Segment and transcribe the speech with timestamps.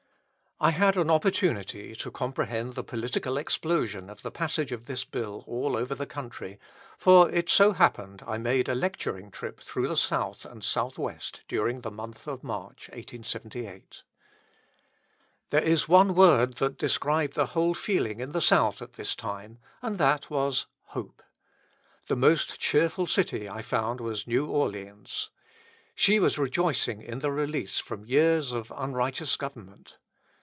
[0.63, 5.43] I had an opportunity to comprehend the political explosion of the passage of this Bill
[5.47, 6.59] all over the country,
[6.99, 11.41] for it so happened I made a lecturing trip through the South and South west
[11.47, 14.03] during the month of March, 1878.
[15.49, 19.57] There is one word that described the whole feeling in the South at this time,
[19.81, 21.23] and that was "hope."
[22.07, 25.31] The most cheerful city, I found, was New Orleans.
[25.95, 29.97] She was rejoicing in the release from years of unrighteous government.